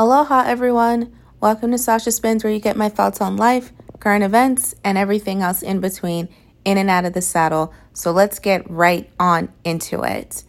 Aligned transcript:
Aloha, 0.00 0.44
everyone. 0.46 1.12
Welcome 1.40 1.72
to 1.72 1.78
Sasha 1.78 2.12
Spins, 2.12 2.44
where 2.44 2.52
you 2.52 2.60
get 2.60 2.76
my 2.76 2.88
thoughts 2.88 3.20
on 3.20 3.36
life, 3.36 3.72
current 3.98 4.22
events, 4.22 4.72
and 4.84 4.96
everything 4.96 5.42
else 5.42 5.60
in 5.60 5.80
between, 5.80 6.28
in 6.64 6.78
and 6.78 6.88
out 6.88 7.04
of 7.04 7.14
the 7.14 7.20
saddle. 7.20 7.74
So 7.94 8.12
let's 8.12 8.38
get 8.38 8.70
right 8.70 9.10
on 9.18 9.52
into 9.64 10.04
it. 10.04 10.44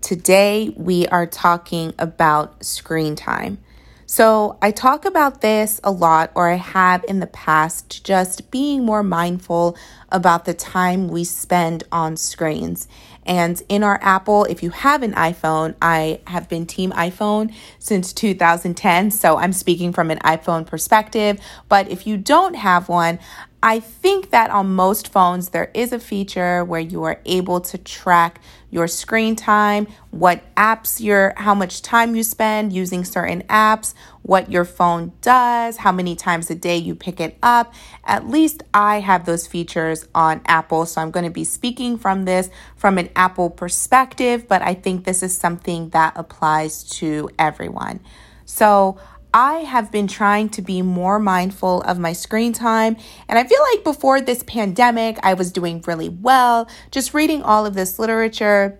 Today, 0.00 0.72
we 0.78 1.06
are 1.08 1.26
talking 1.26 1.92
about 1.98 2.64
screen 2.64 3.14
time. 3.14 3.58
So, 4.06 4.58
I 4.62 4.70
talk 4.70 5.04
about 5.04 5.42
this 5.42 5.82
a 5.84 5.90
lot, 5.90 6.30
or 6.34 6.48
I 6.48 6.56
have 6.56 7.04
in 7.06 7.20
the 7.20 7.26
past, 7.26 8.04
just 8.04 8.50
being 8.50 8.86
more 8.86 9.02
mindful 9.02 9.76
about 10.10 10.46
the 10.46 10.54
time 10.54 11.08
we 11.08 11.24
spend 11.24 11.84
on 11.92 12.16
screens. 12.16 12.88
And 13.26 13.62
in 13.68 13.82
our 13.82 13.98
Apple, 14.02 14.44
if 14.44 14.62
you 14.62 14.70
have 14.70 15.02
an 15.02 15.12
iPhone, 15.14 15.74
I 15.80 16.20
have 16.26 16.48
been 16.48 16.66
Team 16.66 16.92
iPhone 16.92 17.54
since 17.78 18.12
2010. 18.12 19.10
So 19.10 19.36
I'm 19.36 19.52
speaking 19.52 19.92
from 19.92 20.10
an 20.10 20.18
iPhone 20.18 20.66
perspective. 20.66 21.40
But 21.68 21.90
if 21.90 22.06
you 22.06 22.16
don't 22.16 22.54
have 22.54 22.88
one, 22.88 23.18
I 23.64 23.80
think 23.80 24.28
that 24.28 24.50
on 24.50 24.74
most 24.74 25.08
phones, 25.08 25.48
there 25.48 25.70
is 25.72 25.94
a 25.94 25.98
feature 25.98 26.62
where 26.62 26.82
you 26.82 27.02
are 27.04 27.22
able 27.24 27.62
to 27.62 27.78
track 27.78 28.42
your 28.70 28.86
screen 28.86 29.36
time, 29.36 29.86
what 30.10 30.42
apps 30.54 31.00
you're, 31.00 31.32
how 31.38 31.54
much 31.54 31.80
time 31.80 32.14
you 32.14 32.24
spend 32.24 32.74
using 32.74 33.06
certain 33.06 33.40
apps, 33.44 33.94
what 34.20 34.52
your 34.52 34.66
phone 34.66 35.12
does, 35.22 35.78
how 35.78 35.92
many 35.92 36.14
times 36.14 36.50
a 36.50 36.54
day 36.54 36.76
you 36.76 36.94
pick 36.94 37.20
it 37.20 37.38
up. 37.42 37.72
At 38.04 38.28
least 38.28 38.62
I 38.74 39.00
have 39.00 39.24
those 39.24 39.46
features 39.46 40.06
on 40.14 40.42
Apple. 40.44 40.84
So 40.84 41.00
I'm 41.00 41.10
going 41.10 41.24
to 41.24 41.30
be 41.30 41.44
speaking 41.44 41.96
from 41.96 42.26
this 42.26 42.50
from 42.76 42.98
an 42.98 43.08
Apple 43.16 43.48
perspective, 43.48 44.46
but 44.46 44.60
I 44.60 44.74
think 44.74 45.06
this 45.06 45.22
is 45.22 45.34
something 45.34 45.88
that 45.88 46.12
applies 46.16 46.84
to 46.98 47.30
everyone. 47.38 48.00
So 48.44 48.98
I 49.34 49.64
have 49.64 49.90
been 49.90 50.06
trying 50.06 50.48
to 50.50 50.62
be 50.62 50.80
more 50.80 51.18
mindful 51.18 51.82
of 51.82 51.98
my 51.98 52.12
screen 52.12 52.52
time. 52.52 52.96
And 53.28 53.36
I 53.36 53.42
feel 53.42 53.60
like 53.72 53.82
before 53.82 54.20
this 54.20 54.44
pandemic, 54.44 55.18
I 55.24 55.34
was 55.34 55.50
doing 55.50 55.82
really 55.88 56.08
well, 56.08 56.68
just 56.92 57.12
reading 57.12 57.42
all 57.42 57.66
of 57.66 57.74
this 57.74 57.98
literature 57.98 58.78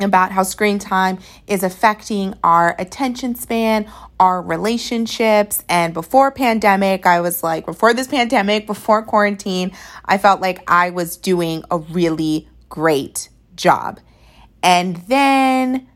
about 0.00 0.32
how 0.32 0.44
screen 0.44 0.78
time 0.78 1.18
is 1.46 1.62
affecting 1.62 2.34
our 2.42 2.74
attention 2.78 3.34
span, 3.34 3.86
our 4.18 4.40
relationships. 4.40 5.62
And 5.68 5.92
before 5.92 6.30
pandemic, 6.32 7.04
I 7.04 7.20
was 7.20 7.42
like, 7.42 7.66
before 7.66 7.92
this 7.92 8.08
pandemic, 8.08 8.66
before 8.72 9.02
quarantine, 9.02 9.72
I 10.06 10.16
felt 10.16 10.40
like 10.40 10.64
I 10.66 10.88
was 10.88 11.18
doing 11.18 11.64
a 11.70 11.76
really 11.76 12.48
great 12.70 13.28
job. 13.54 14.00
And 14.62 14.96
then 15.08 15.88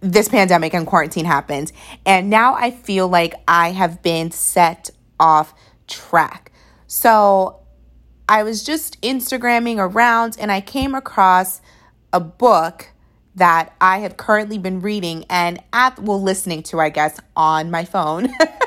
this 0.00 0.28
pandemic 0.28 0.74
and 0.74 0.86
quarantine 0.86 1.24
happened. 1.24 1.72
And 2.06 2.30
now 2.30 2.54
I 2.54 2.70
feel 2.70 3.08
like 3.08 3.34
I 3.46 3.70
have 3.70 4.02
been 4.02 4.30
set 4.30 4.90
off 5.18 5.54
track. 5.86 6.52
So 6.86 7.60
I 8.28 8.42
was 8.42 8.64
just 8.64 9.00
Instagramming 9.02 9.78
around 9.78 10.36
and 10.38 10.50
I 10.50 10.60
came 10.60 10.94
across 10.94 11.60
a 12.12 12.20
book 12.20 12.90
that 13.34 13.74
I 13.80 13.98
have 13.98 14.16
currently 14.16 14.58
been 14.58 14.80
reading 14.80 15.24
and 15.30 15.62
at 15.72 15.98
well 15.98 16.20
listening 16.20 16.62
to, 16.64 16.80
I 16.80 16.88
guess, 16.88 17.20
on 17.36 17.70
my 17.70 17.84
phone. 17.84 18.28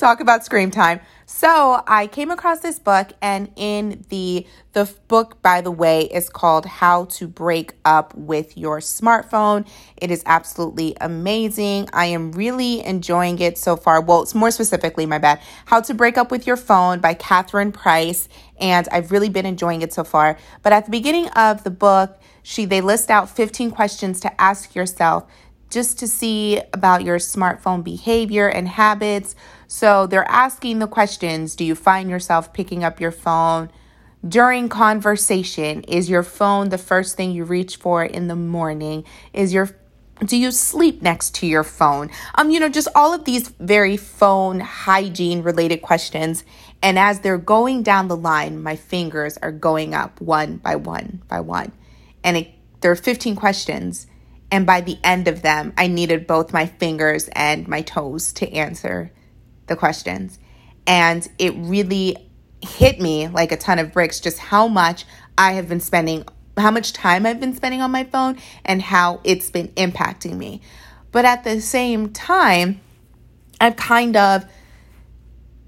Talk 0.00 0.20
about 0.20 0.46
screen 0.46 0.70
time. 0.70 1.00
So 1.26 1.82
I 1.86 2.06
came 2.06 2.30
across 2.30 2.60
this 2.60 2.78
book, 2.78 3.12
and 3.20 3.52
in 3.54 4.02
the 4.08 4.46
the 4.72 4.90
book, 5.08 5.42
by 5.42 5.60
the 5.60 5.70
way, 5.70 6.04
is 6.04 6.30
called 6.30 6.64
"How 6.64 7.04
to 7.16 7.28
Break 7.28 7.74
Up 7.84 8.14
with 8.14 8.56
Your 8.56 8.78
Smartphone." 8.78 9.66
It 9.98 10.10
is 10.10 10.22
absolutely 10.24 10.96
amazing. 11.02 11.90
I 11.92 12.06
am 12.06 12.32
really 12.32 12.82
enjoying 12.82 13.40
it 13.40 13.58
so 13.58 13.76
far. 13.76 14.00
Well, 14.00 14.22
it's 14.22 14.34
more 14.34 14.50
specifically, 14.50 15.04
my 15.04 15.18
bad. 15.18 15.38
"How 15.66 15.82
to 15.82 15.92
Break 15.92 16.16
Up 16.16 16.30
with 16.30 16.46
Your 16.46 16.56
Phone" 16.56 17.00
by 17.00 17.12
Catherine 17.12 17.70
Price, 17.70 18.26
and 18.58 18.88
I've 18.90 19.12
really 19.12 19.28
been 19.28 19.44
enjoying 19.44 19.82
it 19.82 19.92
so 19.92 20.02
far. 20.02 20.38
But 20.62 20.72
at 20.72 20.86
the 20.86 20.90
beginning 20.90 21.28
of 21.28 21.62
the 21.62 21.70
book, 21.70 22.18
she 22.42 22.64
they 22.64 22.80
list 22.80 23.10
out 23.10 23.28
15 23.28 23.70
questions 23.70 24.18
to 24.20 24.40
ask 24.40 24.74
yourself 24.74 25.24
just 25.70 25.98
to 26.00 26.08
see 26.08 26.60
about 26.74 27.04
your 27.04 27.18
smartphone 27.18 27.82
behavior 27.82 28.48
and 28.48 28.68
habits. 28.68 29.34
So 29.68 30.06
they're 30.06 30.28
asking 30.28 30.80
the 30.80 30.88
questions 30.88 31.54
Do 31.54 31.64
you 31.64 31.74
find 31.74 32.10
yourself 32.10 32.52
picking 32.52 32.84
up 32.84 33.00
your 33.00 33.12
phone 33.12 33.70
during 34.26 34.68
conversation? 34.68 35.82
Is 35.84 36.10
your 36.10 36.22
phone 36.22 36.68
the 36.68 36.78
first 36.78 37.16
thing 37.16 37.30
you 37.30 37.44
reach 37.44 37.76
for 37.76 38.04
in 38.04 38.28
the 38.28 38.36
morning? 38.36 39.04
Is 39.32 39.52
your 39.52 39.70
do 40.24 40.36
you 40.36 40.50
sleep 40.50 41.00
next 41.00 41.34
to 41.36 41.46
your 41.46 41.64
phone? 41.64 42.10
Um, 42.34 42.50
you 42.50 42.60
know, 42.60 42.68
just 42.68 42.88
all 42.94 43.14
of 43.14 43.24
these 43.24 43.48
very 43.58 43.96
phone 43.96 44.60
hygiene 44.60 45.42
related 45.42 45.78
questions. 45.78 46.44
And 46.82 46.98
as 46.98 47.20
they're 47.20 47.38
going 47.38 47.82
down 47.82 48.08
the 48.08 48.16
line, 48.16 48.62
my 48.62 48.76
fingers 48.76 49.38
are 49.38 49.52
going 49.52 49.94
up 49.94 50.20
one 50.20 50.58
by 50.58 50.76
one 50.76 51.22
by 51.28 51.40
one. 51.40 51.72
And 52.22 52.36
it, 52.36 52.48
there 52.82 52.90
are 52.90 52.96
15 52.96 53.34
questions. 53.34 54.06
And 54.50 54.66
by 54.66 54.80
the 54.80 54.98
end 55.04 55.28
of 55.28 55.42
them, 55.42 55.72
I 55.78 55.86
needed 55.86 56.26
both 56.26 56.52
my 56.52 56.66
fingers 56.66 57.28
and 57.32 57.68
my 57.68 57.82
toes 57.82 58.32
to 58.34 58.52
answer 58.52 59.12
the 59.66 59.76
questions. 59.76 60.38
And 60.86 61.28
it 61.38 61.54
really 61.56 62.16
hit 62.60 63.00
me 63.00 63.28
like 63.28 63.52
a 63.52 63.56
ton 63.56 63.78
of 63.78 63.92
bricks 63.92 64.20
just 64.20 64.38
how 64.38 64.68
much 64.68 65.04
I 65.38 65.52
have 65.52 65.68
been 65.68 65.80
spending, 65.80 66.24
how 66.56 66.70
much 66.70 66.92
time 66.92 67.26
I've 67.26 67.40
been 67.40 67.54
spending 67.54 67.80
on 67.80 67.90
my 67.90 68.04
phone, 68.04 68.38
and 68.64 68.82
how 68.82 69.20
it's 69.24 69.50
been 69.50 69.68
impacting 69.68 70.36
me. 70.36 70.60
But 71.12 71.24
at 71.24 71.44
the 71.44 71.60
same 71.60 72.12
time, 72.12 72.80
I've 73.60 73.76
kind 73.76 74.16
of 74.16 74.44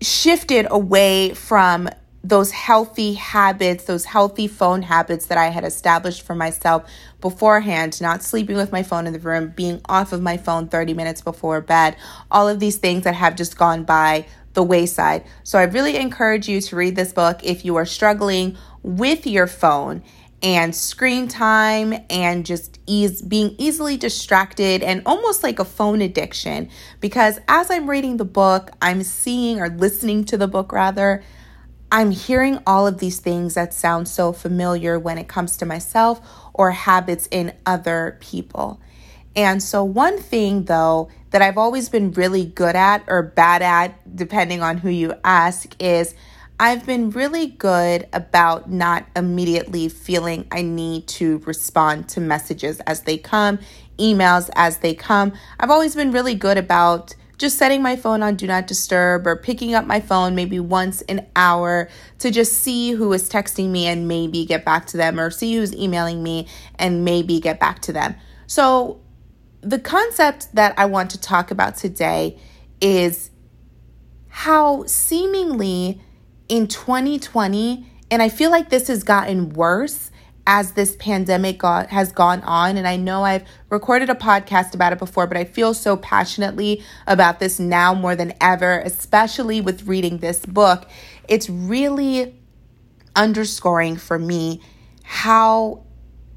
shifted 0.01 0.67
away 0.71 1.35
from 1.35 1.89
those 2.25 2.53
healthy 2.53 3.15
habits, 3.15 3.85
those 3.85 4.05
healthy 4.05 4.47
phone 4.47 4.83
habits 4.83 5.27
that 5.27 5.39
I 5.39 5.47
had 5.47 5.65
established 5.65 6.23
for 6.23 6.35
myself 6.35 6.89
beforehand, 7.21 8.01
not 8.01 8.23
sleeping 8.23 8.57
with 8.57 8.71
my 8.71 8.83
phone 8.83 9.07
in 9.07 9.13
the 9.13 9.19
room, 9.19 9.53
being 9.57 9.81
off 9.89 10.13
of 10.13 10.23
my 10.23 10.37
phone 10.37 10.69
30 10.69 10.95
minutes 10.95 11.21
before 11.21 11.61
bed, 11.61 11.97
all 12.31 12.49
of 12.49 12.61
these 12.61 12.77
things 12.77 13.05
that 13.05 13.15
have 13.15 13.35
just 13.35 13.59
gone 13.59 13.85
by 13.85 14.27
the 14.55 14.63
wayside. 14.63 15.25
So 15.43 15.59
I 15.59 15.65
really 15.65 15.97
encourage 15.97 16.49
you 16.49 16.61
to 16.61 16.77
read 16.77 16.95
this 16.95 17.13
book 17.13 17.41
if 17.43 17.65
you 17.65 17.77
are 17.77 17.87
struggling 17.87 18.57
with 18.83 19.27
your 19.27 19.47
phone 19.47 20.03
and 20.43 20.75
screen 20.75 21.29
time 21.29 21.95
and 22.11 22.45
just 22.45 22.81
ease 22.87 23.23
being 23.23 23.55
easily 23.59 23.97
distracted 23.97 24.83
and 24.83 25.03
almost 25.07 25.43
like 25.43 25.61
a 25.61 25.65
phone 25.65 26.03
addiction 26.03 26.69
because 27.01 27.39
as 27.47 27.71
I'm 27.71 27.89
reading 27.89 28.17
the 28.17 28.25
book, 28.25 28.71
I'm 28.83 29.05
seeing 29.05 29.61
or 29.61 29.69
listening 29.69 30.25
to 30.27 30.37
the 30.37 30.49
book 30.49 30.73
rather, 30.73 31.23
I'm 31.93 32.11
hearing 32.11 32.59
all 32.67 32.87
of 32.87 32.99
these 32.99 33.21
things 33.21 33.53
that 33.53 33.75
sound 33.75 34.09
so 34.09 34.33
familiar 34.33 34.99
when 34.99 35.19
it 35.19 35.29
comes 35.29 35.59
to 35.59 35.67
myself 35.67 36.27
or 36.55 36.71
habits 36.71 37.29
in 37.31 37.53
other 37.67 38.17
people. 38.19 38.81
And 39.37 39.63
so, 39.63 39.85
one 39.85 40.19
thing 40.19 40.65
though 40.65 41.11
that 41.33 41.43
I've 41.43 41.59
always 41.59 41.91
been 41.91 42.11
really 42.13 42.47
good 42.47 42.77
at 42.77 43.05
or 43.09 43.23
bad 43.23 43.61
at, 43.61 44.17
depending 44.17 44.63
on 44.63 44.79
who 44.79 44.89
you 44.89 45.13
ask, 45.23 45.77
is 45.79 46.15
I've 46.59 46.87
been 46.87 47.11
really 47.11 47.49
good 47.49 48.09
about 48.15 48.71
not 48.71 49.05
immediately 49.15 49.91
feeling 49.91 50.47
I 50.51 50.63
need 50.63 51.09
to 51.09 51.39
respond 51.39 52.09
to 52.11 52.21
messages 52.21 52.81
as 52.81 53.03
they 53.03 53.19
come, 53.19 53.59
emails 53.99 54.49
as 54.55 54.79
they 54.79 54.95
come. 54.95 55.35
I've 55.61 55.71
always 55.71 55.95
been 55.95 56.11
really 56.11 56.37
good 56.37 56.57
about 56.57 57.15
just 57.43 57.59
setting 57.59 57.83
my 57.83 57.97
phone 57.97 58.23
on 58.23 58.37
do 58.37 58.47
not 58.47 58.69
disturb 58.69 59.27
or 59.27 59.35
picking 59.35 59.75
up 59.75 59.85
my 59.85 59.99
phone 59.99 60.37
maybe 60.37 60.61
once 60.61 61.03
an 61.03 61.27
hour 61.35 61.89
to 62.21 62.31
just 62.31 62.53
see 62.53 62.93
who 62.93 63.13
is 63.13 63.29
texting 63.29 63.69
me 63.69 63.85
and 63.87 64.07
maybe 64.07 64.47
get 64.47 64.65
back 64.65 64.87
to 64.87 64.97
them 64.97 65.19
or 65.19 65.29
see 65.29 65.57
who's 65.57 65.75
emailing 65.75 66.23
me 66.23 66.47
and 66.79 67.05
maybe 67.05 67.41
get 67.41 67.59
back 67.59 67.81
to 67.81 67.93
them. 67.93 68.15
So, 68.47 69.01
the 69.61 69.81
concept 69.81 70.55
that 70.55 70.73
I 70.79 70.87
want 70.87 71.11
to 71.11 71.21
talk 71.21 71.51
about 71.51 71.77
today 71.77 72.39
is 72.81 73.31
how 74.29 74.85
seemingly 74.87 76.01
in 76.49 76.69
2020, 76.69 77.85
and 78.11 78.23
I 78.23 78.29
feel 78.29 78.53
like 78.53 78.71
this 78.71 78.87
has 78.87 79.03
gotten 79.03 79.51
worse 79.51 80.12
as 80.47 80.73
this 80.73 80.97
pandemic 80.97 81.59
got, 81.59 81.89
has 81.91 82.13
gone 82.13 82.41
on. 82.43 82.77
And 82.77 82.87
I 82.87 82.97
know 82.97 83.25
I've 83.25 83.45
recorded 83.71 84.11
a 84.11 84.15
podcast 84.15 84.75
about 84.75 84.93
it 84.93 84.99
before, 84.99 85.27
but 85.27 85.37
I 85.37 85.45
feel 85.45 85.75
so 85.75 85.97
passionately 85.97 86.83
about 87.07 87.39
this 87.39 87.61
now 87.61 87.95
more 87.95 88.17
than 88.17 88.35
ever, 88.41 88.81
especially 88.81 89.61
with 89.61 89.87
reading 89.87 90.19
this 90.19 90.45
book. 90.45 90.89
It's 91.29 91.49
really 91.49 92.35
underscoring 93.15 93.97
for 93.97 94.19
me 94.19 94.61
how 95.05 95.85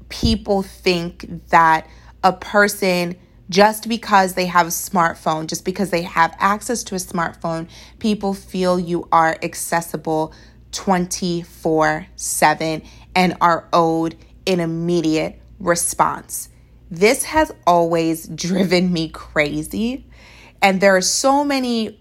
people 0.08 0.62
think 0.62 1.48
that 1.48 1.88
a 2.22 2.32
person 2.32 3.16
just 3.48 3.88
because 3.88 4.34
they 4.34 4.46
have 4.46 4.66
a 4.66 4.70
smartphone, 4.70 5.46
just 5.46 5.64
because 5.64 5.90
they 5.90 6.02
have 6.02 6.34
access 6.38 6.82
to 6.84 6.94
a 6.94 6.98
smartphone, 6.98 7.68
people 7.98 8.34
feel 8.34 8.78
you 8.78 9.08
are 9.12 9.36
accessible 9.42 10.32
24 10.72 12.06
7 12.16 12.82
and 13.16 13.36
are 13.40 13.66
owed 13.72 14.14
an 14.46 14.60
immediate 14.60 15.40
response. 15.58 16.50
This 16.88 17.24
has 17.24 17.52
always 17.66 18.28
driven 18.34 18.92
me 18.92 19.08
crazy. 19.08 20.06
And 20.62 20.80
there 20.80 20.94
are 20.96 21.02
so 21.02 21.44
many 21.44 22.00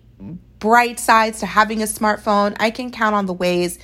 bright 0.59 0.99
sides 0.99 1.39
to 1.39 1.45
having 1.45 1.81
a 1.81 1.85
smartphone. 1.85 2.55
I 2.59 2.69
can 2.69 2.91
count 2.91 3.15
on 3.15 3.25
the 3.25 3.33
ways 3.33 3.79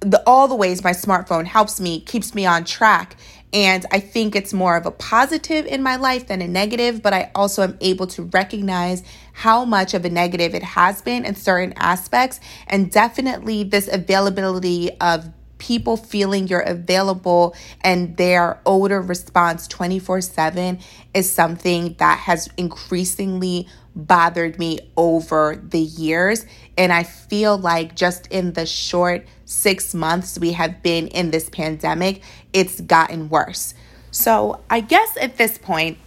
the 0.00 0.22
all 0.26 0.46
the 0.46 0.54
ways 0.54 0.84
my 0.84 0.92
smartphone 0.92 1.46
helps 1.46 1.80
me, 1.80 2.00
keeps 2.00 2.34
me 2.34 2.44
on 2.44 2.64
track. 2.64 3.16
And 3.52 3.86
I 3.90 4.00
think 4.00 4.36
it's 4.36 4.52
more 4.52 4.76
of 4.76 4.84
a 4.84 4.90
positive 4.90 5.64
in 5.66 5.82
my 5.82 5.96
life 5.96 6.26
than 6.26 6.42
a 6.42 6.48
negative, 6.48 7.02
but 7.02 7.14
I 7.14 7.30
also 7.34 7.62
am 7.62 7.78
able 7.80 8.06
to 8.08 8.24
recognize 8.24 9.02
how 9.32 9.64
much 9.64 9.94
of 9.94 10.04
a 10.04 10.10
negative 10.10 10.54
it 10.54 10.62
has 10.62 11.00
been 11.00 11.24
in 11.24 11.34
certain 11.34 11.72
aspects. 11.76 12.40
And 12.66 12.90
definitely 12.90 13.64
this 13.64 13.88
availability 13.88 14.90
of 15.00 15.32
people 15.58 15.96
feeling 15.96 16.48
you're 16.48 16.60
available 16.60 17.54
and 17.82 18.16
their 18.16 18.60
odor 18.66 19.00
response 19.00 19.66
24 19.66 20.20
7 20.20 20.78
is 21.14 21.30
something 21.30 21.94
that 21.98 22.18
has 22.18 22.48
increasingly 22.56 23.68
bothered 23.94 24.58
me 24.58 24.78
over 24.96 25.56
the 25.56 25.80
years. 25.80 26.44
And 26.76 26.92
I 26.92 27.02
feel 27.02 27.56
like 27.56 27.96
just 27.96 28.26
in 28.28 28.52
the 28.52 28.66
short 28.66 29.26
six 29.46 29.94
months 29.94 30.38
we 30.38 30.52
have 30.52 30.82
been 30.82 31.08
in 31.08 31.30
this 31.30 31.48
pandemic, 31.48 32.22
it's 32.52 32.80
gotten 32.82 33.30
worse. 33.30 33.74
So 34.10 34.60
I 34.68 34.80
guess 34.80 35.16
at 35.20 35.38
this 35.38 35.56
point, 35.56 35.98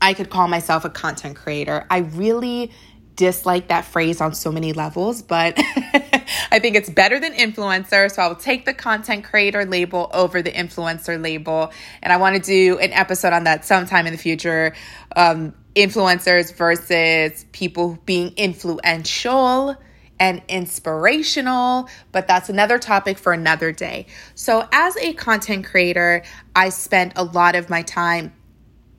I 0.00 0.14
could 0.14 0.30
call 0.30 0.48
myself 0.48 0.84
a 0.84 0.90
content 0.90 1.36
creator. 1.36 1.86
I 1.90 1.98
really 1.98 2.70
dislike 3.16 3.68
that 3.68 3.84
phrase 3.84 4.20
on 4.20 4.34
so 4.34 4.52
many 4.52 4.72
levels, 4.72 5.22
but 5.22 5.54
I 5.58 6.58
think 6.60 6.76
it's 6.76 6.90
better 6.90 7.18
than 7.18 7.32
influencer. 7.32 8.10
So 8.10 8.22
I'll 8.22 8.36
take 8.36 8.64
the 8.64 8.74
content 8.74 9.24
creator 9.24 9.64
label 9.64 10.10
over 10.12 10.42
the 10.42 10.52
influencer 10.52 11.20
label. 11.20 11.72
And 12.02 12.12
I 12.12 12.18
want 12.18 12.36
to 12.36 12.42
do 12.42 12.78
an 12.78 12.92
episode 12.92 13.32
on 13.32 13.44
that 13.44 13.64
sometime 13.64 14.06
in 14.06 14.12
the 14.12 14.18
future. 14.18 14.74
Um, 15.14 15.54
influencers 15.74 16.54
versus 16.54 17.44
people 17.52 17.98
being 18.06 18.32
influential 18.36 19.76
and 20.18 20.40
inspirational, 20.48 21.88
but 22.12 22.26
that's 22.26 22.48
another 22.48 22.78
topic 22.78 23.18
for 23.18 23.32
another 23.32 23.72
day. 23.72 24.06
So, 24.34 24.66
as 24.72 24.96
a 24.96 25.12
content 25.12 25.66
creator, 25.66 26.22
I 26.54 26.70
spent 26.70 27.12
a 27.16 27.24
lot 27.24 27.54
of 27.54 27.68
my 27.68 27.82
time 27.82 28.32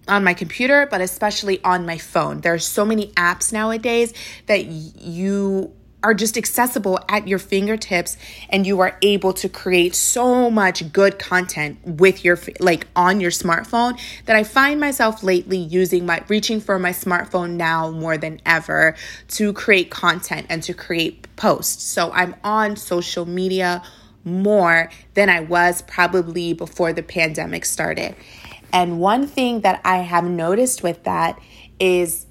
on 0.07 0.23
my 0.23 0.33
computer, 0.33 0.87
but 0.89 1.01
especially 1.01 1.63
on 1.63 1.85
my 1.85 1.97
phone. 1.97 2.41
There 2.41 2.53
are 2.53 2.59
so 2.59 2.85
many 2.85 3.07
apps 3.13 3.51
nowadays 3.51 4.13
that 4.47 4.65
you 4.65 5.73
are 6.03 6.13
just 6.13 6.37
accessible 6.37 6.99
at 7.09 7.27
your 7.27 7.39
fingertips 7.39 8.17
and 8.49 8.67
you 8.67 8.79
are 8.79 8.97
able 9.01 9.33
to 9.33 9.49
create 9.49 9.95
so 9.95 10.49
much 10.49 10.93
good 10.93 11.17
content 11.17 11.79
with 11.85 12.23
your 12.23 12.39
like 12.59 12.87
on 12.95 13.19
your 13.19 13.31
smartphone 13.31 13.99
that 14.25 14.35
I 14.35 14.43
find 14.43 14.79
myself 14.79 15.23
lately 15.23 15.57
using 15.57 16.05
my 16.05 16.23
reaching 16.27 16.61
for 16.61 16.77
my 16.77 16.91
smartphone 16.91 17.51
now 17.51 17.89
more 17.89 18.17
than 18.17 18.39
ever 18.45 18.95
to 19.29 19.53
create 19.53 19.89
content 19.89 20.45
and 20.49 20.61
to 20.63 20.73
create 20.73 21.35
posts. 21.35 21.83
So 21.83 22.11
I'm 22.11 22.35
on 22.43 22.75
social 22.75 23.25
media 23.25 23.81
more 24.23 24.91
than 25.15 25.29
I 25.29 25.39
was 25.39 25.81
probably 25.81 26.53
before 26.53 26.93
the 26.93 27.03
pandemic 27.03 27.65
started. 27.65 28.15
And 28.73 28.99
one 28.99 29.27
thing 29.27 29.61
that 29.61 29.81
I 29.83 29.97
have 29.97 30.25
noticed 30.25 30.83
with 30.83 31.03
that 31.03 31.39
is 31.79 32.27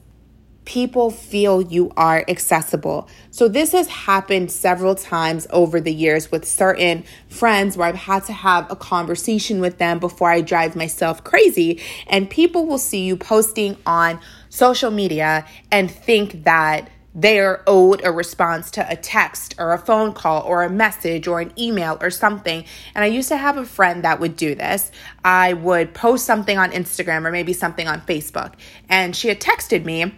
people 0.66 1.10
feel 1.10 1.62
you 1.62 1.92
are 1.96 2.24
accessible. 2.28 3.08
So, 3.30 3.48
this 3.48 3.72
has 3.72 3.88
happened 3.88 4.50
several 4.50 4.94
times 4.94 5.46
over 5.50 5.80
the 5.80 5.92
years 5.92 6.30
with 6.30 6.44
certain 6.44 7.04
friends 7.28 7.76
where 7.76 7.88
I've 7.88 7.94
had 7.94 8.24
to 8.24 8.32
have 8.32 8.70
a 8.70 8.76
conversation 8.76 9.60
with 9.60 9.78
them 9.78 9.98
before 9.98 10.30
I 10.30 10.42
drive 10.42 10.76
myself 10.76 11.24
crazy. 11.24 11.80
And 12.08 12.28
people 12.28 12.66
will 12.66 12.78
see 12.78 13.04
you 13.04 13.16
posting 13.16 13.76
on 13.86 14.20
social 14.50 14.90
media 14.90 15.46
and 15.70 15.90
think 15.90 16.44
that 16.44 16.90
they 17.16 17.40
are 17.40 17.62
owed 17.66 18.04
a 18.04 18.12
response 18.12 18.70
to 18.72 18.86
a 18.88 18.94
text 18.94 19.54
or 19.58 19.72
a 19.72 19.78
phone 19.78 20.12
call 20.12 20.42
or 20.42 20.62
a 20.62 20.70
message 20.70 21.26
or 21.26 21.40
an 21.40 21.50
email 21.58 21.96
or 22.02 22.10
something. 22.10 22.64
And 22.94 23.02
I 23.02 23.06
used 23.06 23.28
to 23.30 23.38
have 23.38 23.56
a 23.56 23.64
friend 23.64 24.04
that 24.04 24.20
would 24.20 24.36
do 24.36 24.54
this. 24.54 24.92
I 25.24 25.54
would 25.54 25.94
post 25.94 26.26
something 26.26 26.58
on 26.58 26.72
Instagram 26.72 27.24
or 27.24 27.32
maybe 27.32 27.54
something 27.54 27.88
on 27.88 28.02
Facebook, 28.02 28.52
and 28.88 29.16
she 29.16 29.28
had 29.28 29.40
texted 29.40 29.84
me 29.84 30.14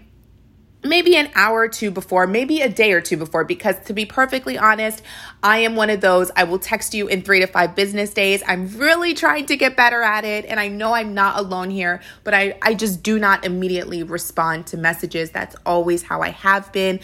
maybe 0.84 1.16
an 1.16 1.30
hour 1.34 1.60
or 1.60 1.68
two 1.68 1.90
before, 1.90 2.26
maybe 2.26 2.60
a 2.60 2.68
day 2.68 2.92
or 2.92 3.00
two 3.00 3.16
before, 3.16 3.44
because 3.44 3.76
to 3.86 3.92
be 3.92 4.04
perfectly 4.04 4.56
honest, 4.56 5.02
I 5.42 5.58
am 5.58 5.74
one 5.74 5.90
of 5.90 6.00
those. 6.00 6.30
I 6.36 6.44
will 6.44 6.58
text 6.58 6.94
you 6.94 7.08
in 7.08 7.22
three 7.22 7.40
to 7.40 7.46
five 7.46 7.74
business 7.74 8.14
days. 8.14 8.42
I'm 8.46 8.68
really 8.78 9.14
trying 9.14 9.46
to 9.46 9.56
get 9.56 9.76
better 9.76 10.02
at 10.02 10.24
it. 10.24 10.44
And 10.44 10.60
I 10.60 10.68
know 10.68 10.94
I'm 10.94 11.14
not 11.14 11.38
alone 11.38 11.70
here, 11.70 12.00
but 12.22 12.32
I, 12.32 12.58
I 12.62 12.74
just 12.74 13.02
do 13.02 13.18
not 13.18 13.44
immediately 13.44 14.02
respond 14.02 14.68
to 14.68 14.76
messages. 14.76 15.30
That's 15.30 15.56
always 15.66 16.04
how 16.04 16.22
I 16.22 16.30
have 16.30 16.72
been. 16.72 17.00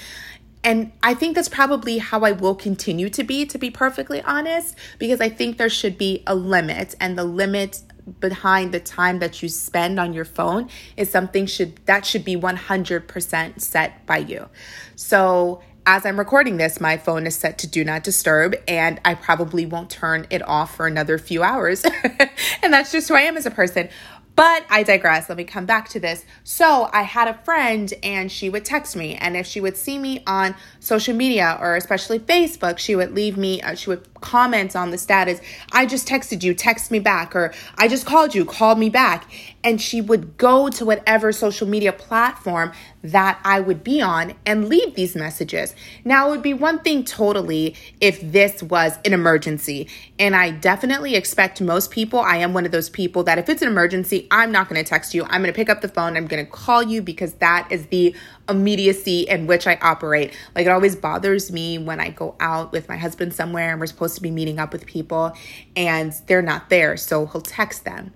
And 0.63 0.93
I 1.03 1.13
think 1.13 1.35
that's 1.35 1.51
probably 1.51 1.99
how 1.99 2.21
I 2.21 2.33
will 2.33 2.55
continue 2.55 3.11
to 3.11 3.23
be, 3.23 3.45
to 3.45 3.59
be 3.59 3.71
perfectly 3.71 4.23
honest, 4.23 4.77
because 4.99 5.21
I 5.21 5.29
think 5.29 5.59
there 5.59 5.69
should 5.69 5.99
be 5.99 6.23
a 6.27 6.35
limit, 6.35 6.95
and 6.99 7.19
the 7.19 7.25
limit 7.25 7.83
behind 8.21 8.73
the 8.73 8.81
time 8.81 9.19
that 9.21 9.43
you 9.43 9.49
spend 9.49 9.99
on 9.99 10.13
your 10.13 10.25
phone 10.25 10.69
is 10.97 11.11
something 11.11 11.47
should 11.47 11.77
that 11.87 12.05
should 12.05 12.25
be 12.25 12.37
100% 12.37 13.61
set 13.61 14.07
by 14.07 14.19
you. 14.19 14.49
So 14.97 15.63
as 15.87 16.07
I'm 16.07 16.19
recording 16.19 16.57
this, 16.57 16.81
my 16.81 16.97
phone 16.97 17.27
is 17.27 17.37
set 17.37 17.59
to 17.59 17.67
do 17.67 17.85
not 17.85 18.05
disturb, 18.05 18.55
and 18.67 18.99
I 19.05 19.15
probably 19.15 19.67
won't 19.67 19.91
turn 19.91 20.27
it 20.31 20.41
off 20.49 20.75
for 20.77 20.87
another 20.87 21.19
few 21.19 21.43
hours. 21.43 21.85
and 22.63 22.73
that's 22.73 22.91
just 22.91 23.09
who 23.09 23.15
I 23.15 23.23
am 23.23 23.37
as 23.37 23.45
a 23.45 23.51
person. 23.51 23.91
But 24.37 24.65
I 24.69 24.83
digress. 24.83 25.29
Let 25.29 25.39
me 25.39 25.45
come 25.45 25.65
back 25.65 25.89
to 25.91 26.01
this. 26.01 26.25
So 26.43 26.91
I 26.93 27.03
had 27.03 27.29
a 27.29 27.35
friend 27.45 27.93
and 28.03 28.33
she 28.33 28.51
would 28.51 28.65
text 28.65 28.97
me. 28.97 29.15
And 29.15 29.37
if 29.37 29.47
she 29.47 29.61
would 29.61 29.77
see 29.77 29.97
me 29.99 30.23
on 30.27 30.57
social 30.81 31.15
media 31.15 31.57
or 31.61 31.77
especially 31.77 32.19
Facebook, 32.19 32.79
she 32.79 32.97
would 32.97 33.15
leave 33.15 33.37
me, 33.37 33.63
uh, 33.63 33.75
she 33.75 33.91
would 33.91 34.09
comment 34.21 34.75
on 34.75 34.91
the 34.91 34.99
status. 34.99 35.41
I 35.71 35.87
just 35.87 36.09
texted 36.09 36.43
you, 36.43 36.53
text 36.53 36.91
me 36.91 36.99
back. 36.99 37.37
Or 37.37 37.55
I 37.77 37.87
just 37.87 38.07
called 38.07 38.35
you, 38.35 38.45
call 38.45 38.75
me 38.75 38.91
back. 38.91 39.31
And 39.65 39.81
she 39.81 40.01
would 40.01 40.37
go 40.37 40.69
to 40.69 40.85
whatever 40.85 41.33
social 41.33 41.67
media 41.67 41.93
platform 41.93 42.73
that 43.03 43.41
I 43.45 43.61
would 43.61 43.83
be 43.83 44.01
on 44.01 44.35
and 44.47 44.69
leave 44.69 44.95
these 44.95 45.17
messages. 45.17 45.75
Now, 46.05 46.29
it 46.29 46.31
would 46.31 46.43
be 46.43 46.55
one 46.55 46.79
thing 46.79 47.05
totally 47.05 47.75
if 48.01 48.21
this 48.21 48.63
was 48.63 48.99
an 49.05 49.13
emergency. 49.13 49.89
And 50.19 50.37
I 50.37 50.51
definitely 50.51 51.15
expect 51.15 51.61
most 51.61 51.91
people, 51.91 52.21
I 52.21 52.37
am 52.37 52.55
one 52.55 52.65
of 52.65 52.73
those 52.73 52.89
people 52.89 53.23
that 53.25 53.39
if 53.39 53.49
it's 53.49 53.61
an 53.63 53.69
emergency, 53.69 54.27
I'm 54.31 54.53
not 54.53 54.69
going 54.69 54.83
to 54.83 54.89
text 54.89 55.13
you. 55.13 55.25
I'm 55.25 55.43
going 55.43 55.53
to 55.53 55.53
pick 55.53 55.69
up 55.69 55.81
the 55.81 55.89
phone. 55.89 56.17
I'm 56.17 56.27
going 56.27 56.45
to 56.45 56.51
call 56.51 56.83
you 56.83 57.03
because 57.03 57.35
that 57.35 57.69
is 57.71 57.87
the 57.87 58.15
immediacy 58.49 59.23
in 59.23 59.47
which 59.47 59.67
I 59.67 59.77
operate. 59.83 60.33
Like 60.55 60.67
it 60.67 60.71
always 60.71 60.97
bothers 60.97 61.51
me 61.51 61.79
when 61.79 62.01
I 62.01 62.11
go 62.11 62.37
out 62.41 62.73
with 62.73 62.89
my 62.89 62.97
husband 62.97 63.35
somewhere 63.35 63.71
and 63.71 63.81
we're 63.81 63.87
supposed 63.87 64.15
to 64.17 64.23
be 64.23 64.31
meeting 64.31 64.59
up 64.59 64.73
with 64.73 64.87
people 64.87 65.33
and 65.77 66.13
they're 66.27 66.43
not 66.43 66.71
there. 66.71 66.97
So 66.97 67.27
he'll 67.27 67.41
text 67.41 67.85
them 67.85 68.13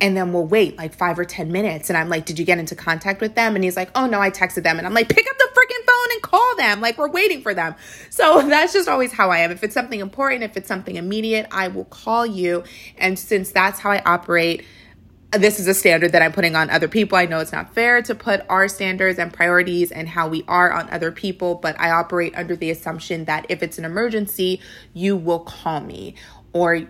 and 0.00 0.16
then 0.16 0.32
we'll 0.32 0.46
wait 0.46 0.76
like 0.76 0.94
five 0.94 1.18
or 1.18 1.24
10 1.24 1.50
minutes. 1.50 1.90
And 1.90 1.96
I'm 1.96 2.08
like, 2.08 2.24
Did 2.24 2.38
you 2.38 2.44
get 2.44 2.58
into 2.58 2.74
contact 2.74 3.20
with 3.20 3.34
them? 3.34 3.54
And 3.54 3.64
he's 3.64 3.76
like, 3.76 3.90
Oh, 3.94 4.06
no, 4.06 4.20
I 4.20 4.30
texted 4.30 4.62
them. 4.62 4.78
And 4.78 4.86
I'm 4.86 4.94
like, 4.94 5.08
Pick 5.08 5.26
up 5.28 5.38
the 5.38 5.48
freaking 5.54 5.86
phone 5.86 6.12
and 6.12 6.22
call 6.22 6.56
them. 6.56 6.80
Like, 6.80 6.98
we're 6.98 7.10
waiting 7.10 7.42
for 7.42 7.54
them. 7.54 7.74
So 8.10 8.42
that's 8.48 8.72
just 8.72 8.88
always 8.88 9.12
how 9.12 9.30
I 9.30 9.38
am. 9.38 9.50
If 9.50 9.64
it's 9.64 9.74
something 9.74 10.00
important, 10.00 10.42
if 10.42 10.56
it's 10.56 10.68
something 10.68 10.96
immediate, 10.96 11.46
I 11.50 11.68
will 11.68 11.86
call 11.86 12.26
you. 12.26 12.64
And 12.96 13.18
since 13.18 13.50
that's 13.50 13.80
how 13.80 13.90
I 13.90 14.02
operate, 14.04 14.64
this 15.32 15.60
is 15.60 15.66
a 15.66 15.74
standard 15.74 16.12
that 16.12 16.22
I'm 16.22 16.32
putting 16.32 16.56
on 16.56 16.70
other 16.70 16.88
people. 16.88 17.18
I 17.18 17.26
know 17.26 17.40
it's 17.40 17.52
not 17.52 17.74
fair 17.74 18.00
to 18.00 18.14
put 18.14 18.46
our 18.48 18.66
standards 18.66 19.18
and 19.18 19.30
priorities 19.30 19.92
and 19.92 20.08
how 20.08 20.28
we 20.28 20.42
are 20.48 20.72
on 20.72 20.88
other 20.88 21.12
people, 21.12 21.56
but 21.56 21.78
I 21.78 21.90
operate 21.90 22.34
under 22.34 22.56
the 22.56 22.70
assumption 22.70 23.26
that 23.26 23.44
if 23.50 23.62
it's 23.62 23.76
an 23.76 23.84
emergency, 23.84 24.62
you 24.94 25.16
will 25.16 25.40
call 25.40 25.80
me 25.80 26.14
or 26.54 26.88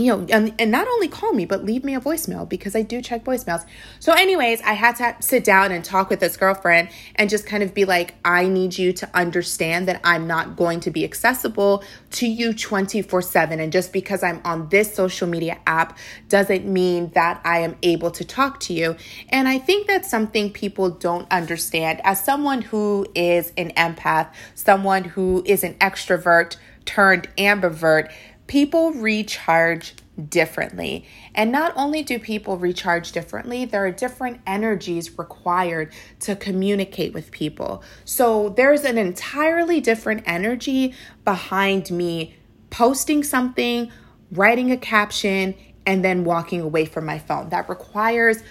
you 0.00 0.16
know, 0.16 0.26
and, 0.30 0.54
and 0.58 0.70
not 0.70 0.86
only 0.88 1.08
call 1.08 1.32
me, 1.32 1.44
but 1.44 1.64
leave 1.64 1.84
me 1.84 1.94
a 1.94 2.00
voicemail 2.00 2.48
because 2.48 2.74
I 2.74 2.82
do 2.82 3.00
check 3.00 3.24
voicemails. 3.24 3.64
So, 3.98 4.12
anyways, 4.12 4.60
I 4.62 4.72
had 4.72 4.96
to 4.96 5.16
sit 5.20 5.44
down 5.44 5.72
and 5.72 5.84
talk 5.84 6.10
with 6.10 6.20
this 6.20 6.36
girlfriend 6.36 6.88
and 7.16 7.28
just 7.28 7.46
kind 7.46 7.62
of 7.62 7.74
be 7.74 7.84
like, 7.84 8.14
I 8.24 8.48
need 8.48 8.78
you 8.78 8.92
to 8.94 9.10
understand 9.14 9.88
that 9.88 10.00
I'm 10.04 10.26
not 10.26 10.56
going 10.56 10.80
to 10.80 10.90
be 10.90 11.04
accessible 11.04 11.84
to 12.12 12.26
you 12.26 12.52
24 12.54 13.22
7. 13.22 13.60
And 13.60 13.72
just 13.72 13.92
because 13.92 14.22
I'm 14.22 14.40
on 14.44 14.68
this 14.68 14.94
social 14.94 15.28
media 15.28 15.58
app 15.66 15.98
doesn't 16.28 16.66
mean 16.66 17.10
that 17.14 17.40
I 17.44 17.60
am 17.60 17.76
able 17.82 18.10
to 18.12 18.24
talk 18.24 18.60
to 18.60 18.72
you. 18.72 18.96
And 19.28 19.48
I 19.48 19.58
think 19.58 19.86
that's 19.86 20.10
something 20.10 20.52
people 20.52 20.90
don't 20.90 21.30
understand. 21.30 22.00
As 22.04 22.24
someone 22.24 22.62
who 22.62 23.06
is 23.14 23.52
an 23.56 23.70
empath, 23.72 24.32
someone 24.54 25.04
who 25.04 25.42
is 25.46 25.64
an 25.64 25.74
extrovert 25.74 26.56
turned 26.84 27.28
ambivert, 27.36 28.10
people 28.50 28.90
recharge 28.90 29.94
differently. 30.28 31.06
And 31.36 31.52
not 31.52 31.72
only 31.76 32.02
do 32.02 32.18
people 32.18 32.56
recharge 32.58 33.12
differently, 33.12 33.64
there 33.64 33.86
are 33.86 33.92
different 33.92 34.40
energies 34.44 35.16
required 35.16 35.92
to 36.20 36.34
communicate 36.34 37.14
with 37.14 37.30
people. 37.30 37.84
So 38.04 38.48
there's 38.48 38.82
an 38.82 38.98
entirely 38.98 39.80
different 39.80 40.24
energy 40.26 40.94
behind 41.24 41.92
me 41.92 42.34
posting 42.70 43.22
something, 43.22 43.92
writing 44.32 44.72
a 44.72 44.76
caption, 44.76 45.54
and 45.86 46.04
then 46.04 46.24
walking 46.24 46.60
away 46.60 46.86
from 46.86 47.06
my 47.06 47.20
phone. 47.20 47.50
That 47.50 47.68
requires 47.68 48.42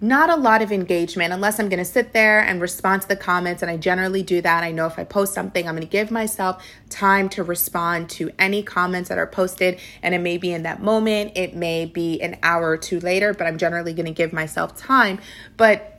not 0.00 0.28
a 0.28 0.36
lot 0.36 0.60
of 0.60 0.70
engagement 0.70 1.32
unless 1.32 1.58
I'm 1.58 1.68
going 1.68 1.78
to 1.78 1.84
sit 1.84 2.12
there 2.12 2.40
and 2.40 2.60
respond 2.60 3.02
to 3.02 3.08
the 3.08 3.16
comments. 3.16 3.62
And 3.62 3.70
I 3.70 3.76
generally 3.76 4.22
do 4.22 4.42
that. 4.42 4.62
I 4.62 4.70
know 4.70 4.86
if 4.86 4.98
I 4.98 5.04
post 5.04 5.32
something, 5.32 5.66
I'm 5.66 5.74
going 5.74 5.86
to 5.86 5.90
give 5.90 6.10
myself 6.10 6.62
time 6.90 7.28
to 7.30 7.42
respond 7.42 8.10
to 8.10 8.30
any 8.38 8.62
comments 8.62 9.08
that 9.08 9.18
are 9.18 9.26
posted. 9.26 9.80
And 10.02 10.14
it 10.14 10.20
may 10.20 10.36
be 10.36 10.52
in 10.52 10.64
that 10.64 10.82
moment, 10.82 11.32
it 11.36 11.54
may 11.54 11.86
be 11.86 12.20
an 12.20 12.36
hour 12.42 12.70
or 12.70 12.76
two 12.76 13.00
later, 13.00 13.32
but 13.32 13.46
I'm 13.46 13.58
generally 13.58 13.94
going 13.94 14.06
to 14.06 14.12
give 14.12 14.32
myself 14.32 14.76
time. 14.76 15.18
But 15.56 15.92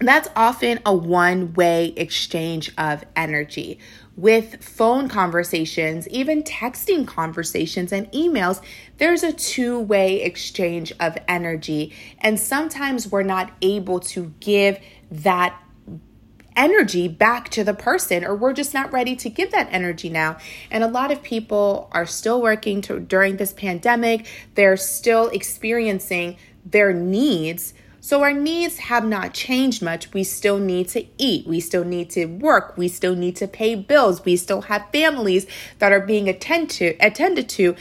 that's 0.00 0.28
often 0.34 0.80
a 0.86 0.94
one 0.94 1.52
way 1.54 1.92
exchange 1.96 2.72
of 2.78 3.04
energy. 3.14 3.78
With 4.20 4.62
phone 4.62 5.08
conversations, 5.08 6.06
even 6.08 6.42
texting 6.42 7.06
conversations 7.06 7.90
and 7.90 8.06
emails, 8.12 8.60
there's 8.98 9.22
a 9.22 9.32
two 9.32 9.80
way 9.80 10.20
exchange 10.20 10.92
of 11.00 11.16
energy. 11.26 11.94
And 12.18 12.38
sometimes 12.38 13.10
we're 13.10 13.22
not 13.22 13.50
able 13.62 13.98
to 14.00 14.34
give 14.40 14.78
that 15.10 15.58
energy 16.54 17.08
back 17.08 17.48
to 17.48 17.64
the 17.64 17.72
person 17.72 18.22
or 18.22 18.36
we're 18.36 18.52
just 18.52 18.74
not 18.74 18.92
ready 18.92 19.16
to 19.16 19.30
give 19.30 19.52
that 19.52 19.68
energy 19.70 20.10
now 20.10 20.36
and 20.70 20.84
a 20.84 20.88
lot 20.88 21.12
of 21.12 21.22
people 21.22 21.88
are 21.92 22.04
still 22.04 22.42
working 22.42 22.82
to, 22.82 22.98
during 22.98 23.36
this 23.36 23.52
pandemic 23.52 24.26
they're 24.56 24.76
still 24.76 25.28
experiencing 25.28 26.36
their 26.66 26.92
needs 26.92 27.72
so 28.00 28.22
our 28.22 28.32
needs 28.32 28.78
have 28.78 29.04
not 29.04 29.34
changed 29.34 29.82
much. 29.82 30.12
We 30.14 30.24
still 30.24 30.58
need 30.58 30.88
to 30.88 31.06
eat. 31.18 31.46
We 31.46 31.60
still 31.60 31.84
need 31.84 32.08
to 32.10 32.24
work. 32.26 32.76
We 32.76 32.88
still 32.88 33.14
need 33.14 33.36
to 33.36 33.46
pay 33.46 33.74
bills. 33.74 34.24
We 34.24 34.36
still 34.36 34.62
have 34.62 34.86
families 34.90 35.46
that 35.78 35.92
are 35.92 36.00
being 36.00 36.28
attend 36.28 36.70
to, 36.70 36.96
attended 36.98 37.48
to. 37.50 37.76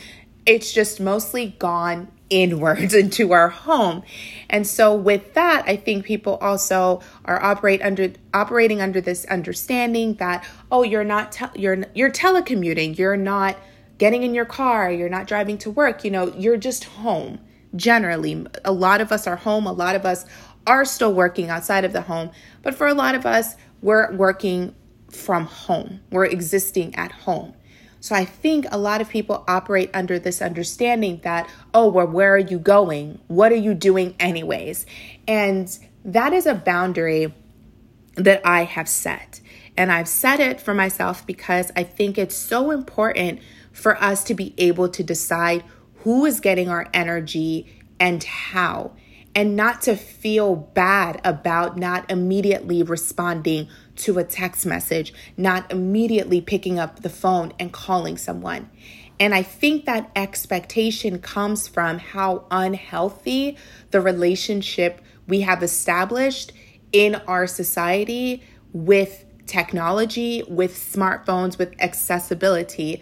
It's 0.46 0.74
just 0.74 1.00
mostly 1.00 1.56
gone 1.58 2.12
inwards 2.30 2.94
into 3.04 3.32
our 3.32 3.50
home. 3.50 4.04
And 4.50 4.68
so 4.68 4.94
with 4.94 5.34
that, 5.36 5.64
I 5.68 5.78
think 5.78 6.06
people 6.06 6.36
also 6.42 7.02
are 7.24 7.42
operate 7.42 7.82
under 7.82 8.12
operating 8.34 8.82
under 8.82 9.00
this 9.00 9.24
understanding 9.26 10.16
that 10.16 10.46
oh, 10.70 10.84
you're 10.84 11.06
not 11.06 11.32
te- 11.32 11.60
you're 11.60 11.86
you're 11.96 12.12
telecommuting. 12.12 12.98
You're 12.98 13.18
not 13.18 13.58
getting 13.98 14.24
in 14.24 14.34
your 14.34 14.46
car, 14.46 14.92
you're 14.92 15.10
not 15.10 15.28
driving 15.28 15.58
to 15.60 15.70
work, 15.70 16.04
you 16.04 16.12
know, 16.12 16.34
you're 16.36 16.58
just 16.58 16.86
home 16.86 17.40
generally. 17.76 18.46
A 18.66 18.72
lot 18.72 19.02
of 19.02 19.12
us 19.12 19.28
are 19.28 19.36
home, 19.36 19.66
a 19.66 19.74
lot 19.74 19.96
of 19.96 20.06
us 20.06 20.26
are 20.68 20.86
still 20.86 21.14
working 21.14 21.50
outside 21.50 21.86
of 21.86 21.94
the 21.94 22.02
home, 22.02 22.32
but 22.62 22.76
for 22.76 22.88
a 22.88 22.94
lot 22.94 23.16
of 23.16 23.26
us, 23.26 23.56
we're 23.82 24.12
working 24.14 24.76
from 25.10 25.46
home, 25.46 26.02
we're 26.12 26.26
existing 26.26 26.94
at 26.96 27.12
home. 27.12 27.54
So 28.02 28.16
I 28.16 28.24
think 28.24 28.66
a 28.72 28.78
lot 28.78 29.02
of 29.02 29.10
people 29.10 29.44
operate 29.48 29.90
under 29.94 30.20
this 30.20 30.42
understanding 30.42 31.20
that, 31.24 31.50
oh, 31.74 31.90
well, 31.90 32.08
where 32.08 32.34
are 32.34 32.38
you 32.38 32.58
going? 32.58 33.20
What 33.28 33.52
are 33.52 33.58
you 33.58 33.74
doing, 33.74 34.16
anyways? 34.20 34.86
And 35.28 35.78
that 36.06 36.32
is 36.32 36.46
a 36.46 36.56
boundary 36.56 37.34
that 38.16 38.42
I 38.46 38.64
have 38.64 38.88
set. 38.88 39.42
And 39.76 39.92
I've 39.92 40.08
set 40.08 40.40
it 40.40 40.62
for 40.62 40.74
myself 40.74 41.26
because 41.26 41.72
I 41.76 41.84
think 41.84 42.18
it's 42.18 42.36
so 42.36 42.72
important 42.72 43.40
for 43.72 44.02
us 44.02 44.24
to 44.26 44.34
be 44.34 44.54
able 44.58 44.90
to 44.90 45.04
decide 45.04 45.64
who 46.04 46.26
is 46.26 46.40
getting 46.40 46.70
our 46.70 46.88
energy 46.94 47.68
and 48.00 48.24
how, 48.24 48.94
and 49.36 49.56
not 49.56 49.82
to 49.82 49.96
feel 49.96 50.56
bad 50.56 51.20
about 51.24 51.78
not 51.78 52.10
immediately 52.10 52.82
responding 52.84 53.68
to 53.98 54.18
a 54.18 54.24
text 54.24 54.66
message, 54.66 55.14
not 55.38 55.72
immediately 55.72 56.42
picking 56.42 56.80
up 56.80 57.02
the 57.02 57.10
phone 57.10 57.54
and 57.60 57.72
calling 57.72 58.18
someone. 58.18 58.70
And 59.20 59.36
I 59.36 59.44
think 59.44 59.86
that 59.86 60.10
expectation 60.16 61.20
comes 61.20 61.68
from 61.68 62.00
how 62.00 62.46
unhealthy 62.50 63.58
the 63.92 64.00
relationship 64.00 65.02
we 65.28 65.42
have 65.42 65.62
established 65.62 66.54
in 66.94 67.16
our 67.28 67.46
society 67.46 68.42
with 68.72 69.26
technology, 69.46 70.44
with 70.48 70.74
smartphones, 70.74 71.58
with 71.58 71.74
accessibility. 71.82 73.02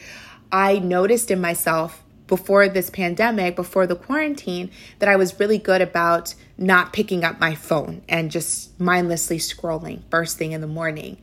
I 0.51 0.79
noticed 0.79 1.29
in 1.29 1.39
myself 1.39 2.03
before 2.27 2.67
this 2.69 2.89
pandemic, 2.89 3.55
before 3.55 3.87
the 3.87 3.95
quarantine, 3.95 4.69
that 4.99 5.09
I 5.09 5.15
was 5.15 5.39
really 5.39 5.57
good 5.57 5.81
about 5.81 6.35
not 6.57 6.93
picking 6.93 7.23
up 7.23 7.39
my 7.39 7.55
phone 7.55 8.01
and 8.07 8.29
just 8.29 8.79
mindlessly 8.79 9.37
scrolling 9.37 10.01
first 10.09 10.37
thing 10.37 10.51
in 10.51 10.61
the 10.61 10.67
morning. 10.67 11.17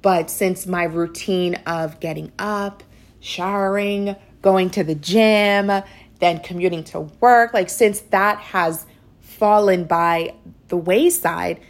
But 0.00 0.30
since 0.30 0.66
my 0.66 0.84
routine 0.84 1.56
of 1.66 2.00
getting 2.00 2.32
up, 2.38 2.82
showering, 3.20 4.16
going 4.40 4.70
to 4.70 4.82
the 4.82 4.94
gym, 4.94 5.70
then 6.18 6.40
commuting 6.40 6.84
to 6.84 7.00
work, 7.20 7.54
like 7.54 7.70
since 7.70 8.00
that 8.00 8.38
has 8.38 8.86
fallen 9.20 9.84
by 9.84 10.34
the 10.68 10.76
wayside, 10.76 11.60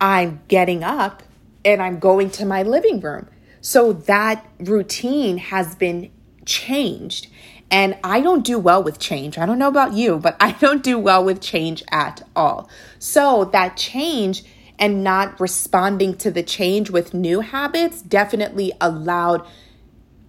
I'm 0.00 0.40
getting 0.48 0.82
up 0.82 1.22
and 1.64 1.82
I'm 1.82 1.98
going 1.98 2.30
to 2.32 2.46
my 2.46 2.62
living 2.62 3.00
room. 3.00 3.28
So 3.60 3.92
that 3.92 4.46
routine 4.60 5.38
has 5.38 5.74
been 5.74 6.10
changed. 6.44 7.28
And 7.70 7.96
I 8.02 8.20
don't 8.20 8.44
do 8.44 8.58
well 8.58 8.82
with 8.82 8.98
change. 8.98 9.36
I 9.36 9.46
don't 9.46 9.58
know 9.58 9.68
about 9.68 9.92
you, 9.92 10.18
but 10.18 10.36
I 10.40 10.52
don't 10.52 10.82
do 10.82 10.98
well 10.98 11.24
with 11.24 11.40
change 11.40 11.82
at 11.90 12.22
all. 12.34 12.68
So 12.98 13.44
that 13.46 13.76
change 13.76 14.44
and 14.78 15.02
not 15.02 15.40
responding 15.40 16.16
to 16.16 16.30
the 16.30 16.42
change 16.42 16.88
with 16.90 17.12
new 17.12 17.40
habits 17.40 18.00
definitely 18.00 18.72
allowed 18.80 19.46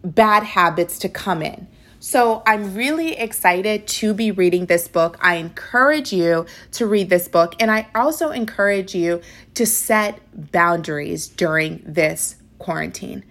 bad 0.03 0.43
habits 0.43 0.98
to 1.00 1.10
come 1.10 1.41
in. 1.41 1.67
So 2.01 2.41
I'm 2.48 2.74
really 2.75 3.17
excited 3.17 3.86
to 3.88 4.13
be 4.13 4.31
reading 4.31 4.67
this 4.67 4.88
book. 4.88 5.17
I 5.19 5.36
encourage 5.36 6.13
you 6.13 6.46
to 6.72 6.88
read 6.88 7.10
this 7.10 7.27
book, 7.27 7.55
and 7.60 7.69
I 7.69 7.88
also 7.93 8.29
encourage 8.31 8.96
you 8.96 9.22
to 9.55 9.65
set 9.65 10.51
boundaries 10.51 11.27
during 11.27 11.84
this 11.86 12.38
quarantine 12.58 13.25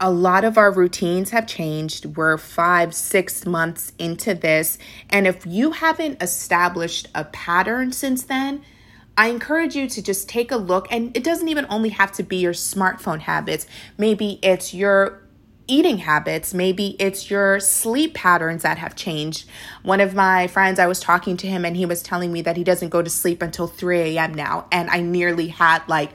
a 0.00 0.10
lot 0.10 0.44
of 0.44 0.58
our 0.58 0.70
routines 0.70 1.30
have 1.30 1.46
changed. 1.46 2.04
We're 2.16 2.36
five, 2.36 2.94
six 2.94 3.46
months 3.46 3.92
into 3.98 4.34
this. 4.34 4.78
And 5.08 5.26
if 5.26 5.46
you 5.46 5.70
haven't 5.72 6.22
established 6.22 7.08
a 7.14 7.24
pattern 7.24 7.92
since 7.92 8.24
then, 8.24 8.62
I 9.16 9.28
encourage 9.28 9.74
you 9.74 9.88
to 9.88 10.02
just 10.02 10.28
take 10.28 10.52
a 10.52 10.56
look. 10.56 10.86
And 10.90 11.16
it 11.16 11.24
doesn't 11.24 11.48
even 11.48 11.66
only 11.70 11.88
have 11.90 12.12
to 12.12 12.22
be 12.22 12.36
your 12.36 12.52
smartphone 12.52 13.20
habits, 13.20 13.66
maybe 13.96 14.38
it's 14.42 14.74
your 14.74 15.22
eating 15.68 15.98
habits. 15.98 16.54
Maybe 16.54 16.96
it's 16.98 17.30
your 17.30 17.60
sleep 17.60 18.14
patterns 18.14 18.62
that 18.62 18.78
have 18.78 18.94
changed. 18.94 19.48
One 19.82 20.00
of 20.00 20.14
my 20.14 20.46
friends, 20.46 20.78
I 20.78 20.86
was 20.86 21.00
talking 21.00 21.36
to 21.38 21.46
him 21.46 21.64
and 21.64 21.76
he 21.76 21.86
was 21.86 22.02
telling 22.02 22.32
me 22.32 22.42
that 22.42 22.56
he 22.56 22.64
doesn't 22.64 22.90
go 22.90 23.02
to 23.02 23.10
sleep 23.10 23.42
until 23.42 23.66
3 23.66 24.16
a.m. 24.16 24.34
now. 24.34 24.66
And 24.70 24.88
I 24.90 25.00
nearly 25.00 25.48
had 25.48 25.82
like 25.88 26.12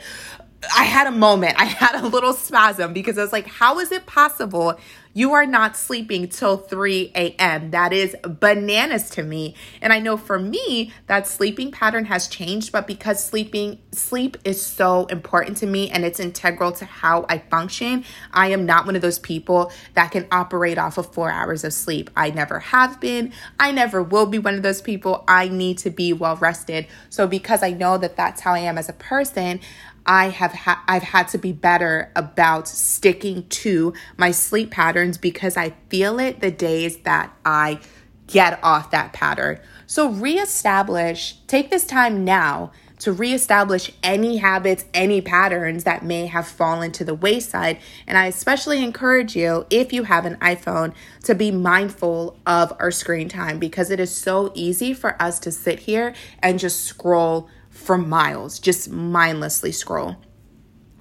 I 0.76 0.84
had 0.84 1.08
a 1.08 1.12
moment. 1.12 1.60
I 1.60 1.66
had 1.66 2.04
a 2.04 2.08
little 2.08 2.34
spasm 2.34 2.94
because 2.94 3.18
I 3.18 3.24
was 3.24 3.32
like, 3.32 3.48
how 3.48 3.80
is 3.80 3.92
it 3.92 4.06
possible 4.06 4.80
you 5.14 5.34
are 5.34 5.46
not 5.46 5.76
sleeping 5.76 6.30
till 6.30 6.58
3 6.58 7.12
a.m.? 7.16 7.72
That 7.72 7.92
is 7.94 8.16
bananas 8.24 9.10
to 9.12 9.24
me. 9.24 9.56
And 9.82 9.92
I 9.92 10.00
know 10.00 10.18
for 10.18 10.38
me, 10.38 10.94
that 11.08 11.28
sleeping 11.28 11.72
pattern 11.72 12.06
has 12.06 12.28
changed, 12.28 12.72
but 12.72 12.86
because 12.86 13.24
sleeping, 13.24 13.80
sleep 13.92 14.38
is 14.46 14.64
so 14.64 15.08
important 15.08 15.58
to 15.58 15.66
me 15.66 15.90
and 15.90 16.06
it's 16.06 16.20
integral 16.20 16.72
to 16.74 16.86
how 16.86 17.26
I 17.28 17.40
function, 17.40 18.06
I 18.32 18.48
am 18.50 18.66
not 18.66 18.86
one 18.86 18.96
of 18.96 19.02
those 19.02 19.20
people 19.20 19.72
that 19.96 20.12
can 20.12 20.28
operate 20.32 20.78
off 20.78 20.98
of 20.98 21.12
four 21.12 21.32
hours 21.32 21.64
of 21.64 21.74
sleep. 21.74 22.12
I 22.16 22.30
never 22.30 22.60
have 22.60 23.00
been. 23.00 23.34
I 23.60 23.72
never 23.72 24.04
will 24.04 24.28
be 24.28 24.38
one 24.38 24.56
of 24.56 24.64
those 24.64 24.82
people. 24.82 25.24
I 25.28 25.48
need 25.48 25.80
to 25.80 25.90
be 25.90 26.14
well 26.14 26.36
rested. 26.36 26.86
So 27.10 27.26
because 27.26 27.64
I 27.64 27.72
know 27.72 27.98
that 27.98 28.16
that's 28.16 28.42
how 28.42 28.54
I 28.54 28.60
am 28.60 28.78
as 28.78 28.90
a 28.90 28.94
person, 28.94 29.60
I 30.06 30.30
have 30.30 30.54
ha- 30.54 30.84
I've 30.88 31.04
had 31.04 31.28
to 31.30 31.38
be 31.38 31.52
better 31.52 32.12
about 32.16 32.68
sticking 32.68 33.48
to 33.50 33.94
my 34.18 34.32
sleep 34.32 34.72
patterns 34.72 35.18
because 35.18 35.58
I 35.58 35.76
feel 35.90 36.20
it 36.20 36.42
the 36.42 36.52
days 36.52 36.98
that 37.00 37.36
I 37.46 37.80
get 38.28 38.60
off 38.64 38.92
that 38.92 39.14
pattern. 39.14 39.60
So 39.86 40.10
reestablish, 40.10 41.36
take 41.48 41.70
this 41.70 41.86
time 41.86 42.24
now 42.24 42.72
to 43.00 43.12
reestablish 43.12 43.92
any 44.04 44.38
habits, 44.38 44.86
any 44.94 45.22
patterns 45.22 45.84
that 45.84 46.06
may 46.06 46.28
have 46.28 46.48
fallen 46.48 46.92
to 46.92 47.04
the 47.04 47.16
wayside. 47.16 47.80
And 48.06 48.16
I 48.18 48.28
especially 48.28 48.84
encourage 48.84 49.36
you, 49.36 49.66
if 49.72 49.92
you 49.92 50.04
have 50.04 50.26
an 50.26 50.36
iPhone, 50.38 50.94
to 51.24 51.34
be 51.34 51.50
mindful 51.50 52.38
of 52.46 52.72
our 52.80 52.92
screen 52.92 53.28
time 53.28 53.58
because 53.58 53.90
it 53.90 54.00
is 54.00 54.16
so 54.16 54.52
easy 54.54 54.94
for 54.94 55.20
us 55.22 55.40
to 55.40 55.52
sit 55.52 55.80
here 55.80 56.14
and 56.40 56.60
just 56.60 56.86
scroll 56.86 57.50
for 57.82 57.98
miles, 57.98 58.60
just 58.60 58.90
mindlessly 58.90 59.72
scroll. 59.72 60.16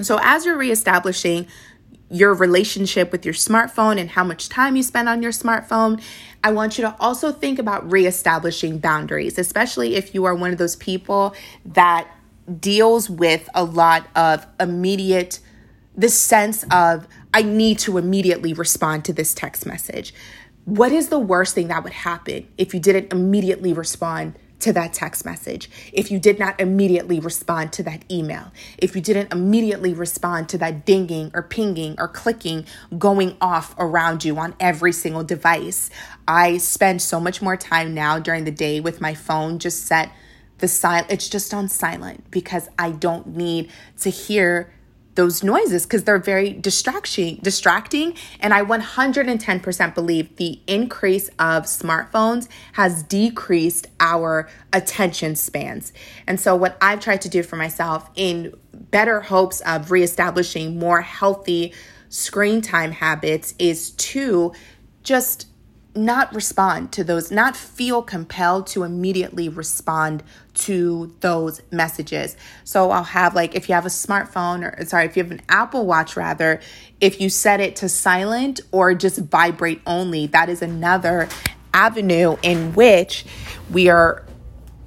So, 0.00 0.18
as 0.22 0.46
you're 0.46 0.56
reestablishing 0.56 1.46
your 2.10 2.34
relationship 2.34 3.12
with 3.12 3.24
your 3.24 3.34
smartphone 3.34 3.98
and 3.98 4.10
how 4.10 4.24
much 4.24 4.48
time 4.48 4.74
you 4.74 4.82
spend 4.82 5.08
on 5.08 5.22
your 5.22 5.30
smartphone, 5.30 6.02
I 6.42 6.50
want 6.52 6.76
you 6.76 6.82
to 6.82 6.96
also 6.98 7.30
think 7.30 7.58
about 7.58 7.90
reestablishing 7.90 8.78
boundaries, 8.78 9.38
especially 9.38 9.94
if 9.94 10.14
you 10.14 10.24
are 10.24 10.34
one 10.34 10.50
of 10.50 10.58
those 10.58 10.74
people 10.76 11.34
that 11.64 12.08
deals 12.58 13.08
with 13.08 13.48
a 13.54 13.62
lot 13.62 14.08
of 14.16 14.46
immediate, 14.58 15.38
this 15.94 16.18
sense 16.18 16.64
of, 16.72 17.06
I 17.32 17.42
need 17.42 17.78
to 17.80 17.96
immediately 17.96 18.52
respond 18.54 19.04
to 19.04 19.12
this 19.12 19.34
text 19.34 19.66
message. 19.66 20.12
What 20.64 20.90
is 20.90 21.08
the 21.08 21.18
worst 21.18 21.54
thing 21.54 21.68
that 21.68 21.84
would 21.84 21.92
happen 21.92 22.48
if 22.58 22.74
you 22.74 22.80
didn't 22.80 23.12
immediately 23.12 23.72
respond 23.72 24.34
to 24.60 24.72
that 24.72 24.92
text 24.92 25.24
message, 25.24 25.70
if 25.92 26.10
you 26.10 26.18
did 26.18 26.38
not 26.38 26.60
immediately 26.60 27.20
respond 27.20 27.72
to 27.74 27.82
that 27.84 28.04
email, 28.10 28.52
if 28.78 28.94
you 28.94 29.02
didn't 29.02 29.32
immediately 29.32 29.94
respond 29.94 30.48
to 30.50 30.58
that 30.58 30.84
dinging 30.86 31.30
or 31.34 31.42
pinging 31.42 31.94
or 31.98 32.08
clicking 32.08 32.66
going 32.98 33.36
off 33.40 33.74
around 33.78 34.24
you 34.24 34.38
on 34.38 34.54
every 34.60 34.92
single 34.92 35.24
device. 35.24 35.90
I 36.26 36.58
spend 36.58 37.02
so 37.02 37.20
much 37.20 37.42
more 37.42 37.56
time 37.56 37.94
now 37.94 38.18
during 38.18 38.44
the 38.44 38.50
day 38.50 38.80
with 38.80 39.00
my 39.00 39.14
phone 39.14 39.58
just 39.58 39.86
set 39.86 40.12
the 40.58 40.68
silent 40.68 41.06
it's 41.10 41.28
just 41.28 41.52
on 41.54 41.68
silent 41.68 42.30
because 42.30 42.68
I 42.78 42.90
don't 42.90 43.28
need 43.28 43.70
to 44.00 44.10
hear 44.10 44.72
those 45.14 45.42
noises 45.42 45.84
because 45.84 46.04
they're 46.04 46.18
very 46.18 46.52
distraction 46.52 47.38
distracting 47.42 48.14
and 48.38 48.54
i 48.54 48.62
110% 48.62 49.94
believe 49.94 50.36
the 50.36 50.60
increase 50.66 51.28
of 51.38 51.64
smartphones 51.64 52.48
has 52.74 53.02
decreased 53.02 53.86
our 53.98 54.48
attention 54.72 55.34
spans. 55.34 55.92
And 56.26 56.38
so 56.38 56.54
what 56.54 56.76
i've 56.80 57.00
tried 57.00 57.22
to 57.22 57.28
do 57.28 57.42
for 57.42 57.56
myself 57.56 58.08
in 58.14 58.54
better 58.72 59.20
hopes 59.20 59.60
of 59.62 59.90
reestablishing 59.90 60.78
more 60.78 61.00
healthy 61.00 61.72
screen 62.08 62.60
time 62.60 62.92
habits 62.92 63.54
is 63.58 63.90
to 63.92 64.52
just 65.02 65.46
not 65.94 66.32
respond 66.34 66.92
to 66.92 67.04
those, 67.04 67.30
not 67.30 67.56
feel 67.56 68.02
compelled 68.02 68.66
to 68.68 68.84
immediately 68.84 69.48
respond 69.48 70.22
to 70.54 71.14
those 71.20 71.60
messages. 71.70 72.36
So 72.64 72.90
I'll 72.90 73.02
have 73.02 73.34
like 73.34 73.54
if 73.54 73.68
you 73.68 73.74
have 73.74 73.86
a 73.86 73.90
smartphone 73.90 74.62
or 74.62 74.84
sorry, 74.84 75.06
if 75.06 75.16
you 75.16 75.22
have 75.22 75.32
an 75.32 75.42
Apple 75.48 75.86
Watch 75.86 76.16
rather, 76.16 76.60
if 77.00 77.20
you 77.20 77.28
set 77.28 77.60
it 77.60 77.76
to 77.76 77.88
silent 77.88 78.60
or 78.70 78.94
just 78.94 79.18
vibrate 79.18 79.80
only, 79.86 80.26
that 80.28 80.48
is 80.48 80.62
another 80.62 81.28
avenue 81.74 82.36
in 82.42 82.74
which 82.74 83.24
we 83.70 83.88
are 83.88 84.24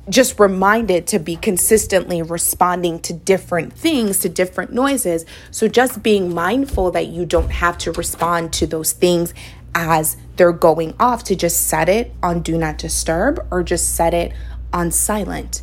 just 0.09 0.37
reminded 0.37 1.07
to 1.07 1.17
be 1.17 1.37
consistently 1.37 2.21
responding 2.21 2.99
to 2.99 3.13
different 3.13 3.71
things, 3.71 4.19
to 4.19 4.27
different 4.27 4.73
noises. 4.73 5.25
So 5.49 5.69
just 5.69 6.03
being 6.03 6.33
mindful 6.33 6.91
that 6.91 7.07
you 7.07 7.25
don't 7.25 7.51
have 7.51 7.77
to 7.79 7.91
respond 7.93 8.51
to 8.53 8.67
those 8.67 8.91
things 8.91 9.33
as 9.75 10.17
they're 10.35 10.51
going 10.51 10.93
off 10.99 11.23
to 11.25 11.35
just 11.35 11.67
set 11.67 11.89
it 11.89 12.13
on 12.21 12.41
do 12.41 12.57
not 12.57 12.77
disturb 12.77 13.45
or 13.51 13.63
just 13.63 13.95
set 13.95 14.13
it 14.13 14.31
on 14.71 14.91
silent. 14.91 15.61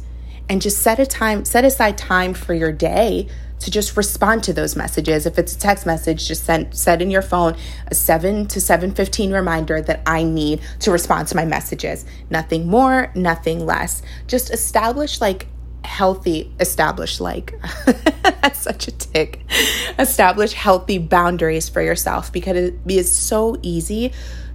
And 0.49 0.61
just 0.61 0.79
set 0.79 0.99
a 0.99 1.07
time 1.07 1.45
set 1.45 1.65
aside 1.65 1.97
time 1.97 2.35
for 2.35 2.55
your 2.55 2.73
day 2.73 3.29
to 3.61 3.71
just 3.71 3.97
respond 3.97 4.43
to 4.45 4.53
those 4.53 4.75
messages. 4.75 5.27
If 5.27 5.39
it's 5.39 5.55
a 5.55 5.59
text 5.59 5.87
message 5.87 6.27
just 6.27 6.45
send 6.45 6.75
set 6.75 7.01
in 7.01 7.11
your 7.11 7.23
phone 7.23 7.57
a 7.87 7.95
7 7.95 8.47
to 8.49 8.61
7:15 8.61 9.33
reminder 9.33 9.81
that 9.83 10.03
I 10.07 10.25
need 10.25 10.61
to 10.81 10.91
respond 10.91 11.29
to 11.29 11.37
my 11.37 11.45
messages. 11.45 12.05
Nothing 12.31 12.67
more 12.67 13.13
nothing 13.15 13.65
less. 13.65 14.03
Just 14.27 14.51
establish 14.53 15.21
like 15.21 15.47
healthy 15.85 16.53
establish 16.61 17.21
like 17.21 17.55
that's 18.23 18.59
such 18.71 18.87
a 18.87 18.93
tick 18.93 19.41
establish 20.01 20.53
healthy 20.53 20.99
boundaries 20.99 21.69
for 21.69 21.83
yourself 21.83 22.33
because 22.33 22.57
it 22.57 22.75
is 22.89 23.11
so 23.11 23.57
easy 23.63 24.13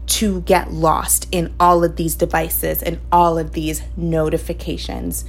to 0.07 0.41
get 0.41 0.71
lost 0.71 1.27
in 1.31 1.53
all 1.59 1.83
of 1.83 1.95
these 1.95 2.15
devices 2.15 2.83
and 2.83 2.99
all 3.11 3.37
of 3.37 3.53
these 3.53 3.81
notifications 3.95 5.25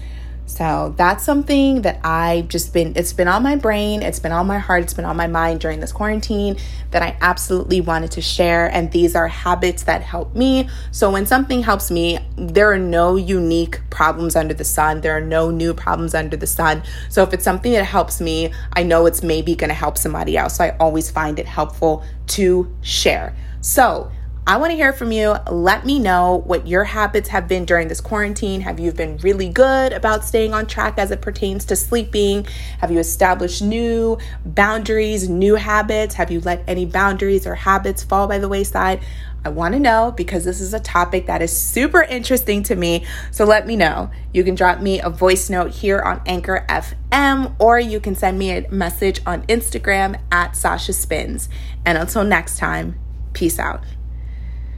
so 0.46 0.94
that's 0.96 1.24
something 1.24 1.82
that 1.82 2.00
I've 2.04 2.48
just 2.48 2.72
been, 2.72 2.92
it's 2.96 3.12
been 3.12 3.28
on 3.28 3.42
my 3.42 3.56
brain, 3.56 4.02
it's 4.02 4.20
been 4.20 4.32
on 4.32 4.46
my 4.46 4.58
heart, 4.58 4.84
it's 4.84 4.94
been 4.94 5.04
on 5.04 5.16
my 5.16 5.26
mind 5.26 5.60
during 5.60 5.80
this 5.80 5.92
quarantine 5.92 6.56
that 6.92 7.02
I 7.02 7.16
absolutely 7.20 7.80
wanted 7.80 8.12
to 8.12 8.22
share. 8.22 8.70
And 8.72 8.90
these 8.92 9.16
are 9.16 9.26
habits 9.26 9.82
that 9.82 10.02
help 10.02 10.34
me. 10.34 10.68
So 10.92 11.10
when 11.10 11.26
something 11.26 11.62
helps 11.62 11.90
me, 11.90 12.18
there 12.36 12.72
are 12.72 12.78
no 12.78 13.16
unique 13.16 13.80
problems 13.90 14.36
under 14.36 14.54
the 14.54 14.64
sun, 14.64 15.00
there 15.00 15.16
are 15.16 15.20
no 15.20 15.50
new 15.50 15.74
problems 15.74 16.14
under 16.14 16.36
the 16.36 16.46
sun. 16.46 16.82
So 17.10 17.24
if 17.24 17.34
it's 17.34 17.44
something 17.44 17.72
that 17.72 17.84
helps 17.84 18.20
me, 18.20 18.52
I 18.72 18.84
know 18.84 19.06
it's 19.06 19.22
maybe 19.22 19.56
to 19.56 19.74
help 19.74 19.98
somebody 19.98 20.36
else. 20.36 20.56
So 20.56 20.64
I 20.64 20.76
always 20.78 21.10
find 21.10 21.38
it 21.38 21.46
helpful 21.46 22.04
to 22.28 22.72
share. 22.82 23.34
So, 23.60 24.12
I 24.48 24.58
want 24.58 24.70
to 24.70 24.76
hear 24.76 24.92
from 24.92 25.10
you. 25.10 25.34
Let 25.50 25.84
me 25.84 25.98
know 25.98 26.42
what 26.46 26.68
your 26.68 26.84
habits 26.84 27.30
have 27.30 27.48
been 27.48 27.64
during 27.64 27.88
this 27.88 28.00
quarantine. 28.00 28.60
Have 28.60 28.78
you 28.78 28.92
been 28.92 29.16
really 29.16 29.48
good 29.48 29.92
about 29.92 30.24
staying 30.24 30.54
on 30.54 30.66
track 30.66 30.98
as 30.98 31.10
it 31.10 31.20
pertains 31.20 31.64
to 31.64 31.74
sleeping? 31.74 32.46
Have 32.78 32.92
you 32.92 33.00
established 33.00 33.60
new 33.60 34.18
boundaries, 34.44 35.28
new 35.28 35.56
habits? 35.56 36.14
Have 36.14 36.30
you 36.30 36.38
let 36.38 36.62
any 36.68 36.86
boundaries 36.86 37.44
or 37.44 37.56
habits 37.56 38.04
fall 38.04 38.28
by 38.28 38.38
the 38.38 38.48
wayside? 38.48 39.00
I 39.44 39.48
want 39.48 39.74
to 39.74 39.80
know 39.80 40.14
because 40.16 40.44
this 40.44 40.60
is 40.60 40.72
a 40.72 40.78
topic 40.78 41.26
that 41.26 41.42
is 41.42 41.50
super 41.50 42.02
interesting 42.02 42.62
to 42.64 42.76
me. 42.76 43.04
So 43.32 43.44
let 43.44 43.66
me 43.66 43.74
know. 43.74 44.12
You 44.32 44.44
can 44.44 44.54
drop 44.54 44.78
me 44.80 45.00
a 45.00 45.10
voice 45.10 45.50
note 45.50 45.72
here 45.72 45.98
on 45.98 46.22
Anchor 46.24 46.64
FM 46.68 47.56
or 47.58 47.80
you 47.80 47.98
can 47.98 48.14
send 48.14 48.38
me 48.38 48.52
a 48.52 48.70
message 48.70 49.20
on 49.26 49.42
Instagram 49.48 50.20
at 50.30 50.54
Sasha 50.54 50.92
Spins. 50.92 51.48
And 51.84 51.98
until 51.98 52.22
next 52.22 52.58
time, 52.58 52.96
peace 53.32 53.58
out. 53.58 53.82